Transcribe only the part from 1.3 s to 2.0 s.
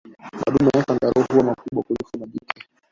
huwa wakubwa